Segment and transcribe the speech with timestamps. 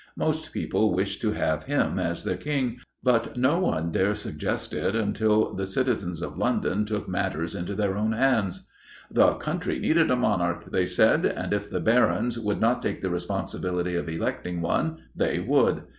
[0.15, 4.95] Most people wished to have him as their King; but no one dare suggest it
[4.95, 8.65] until the citizens of London took matters into their own hands.
[9.11, 13.11] 'The country needed a Monarch,' they said, 'and if the Barons would not take the
[13.11, 15.83] responsibility of electing one, they would.